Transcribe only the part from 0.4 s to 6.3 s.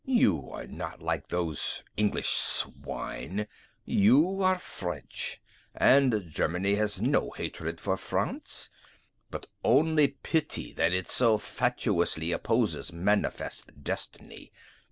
are not like those English swine. You are French; and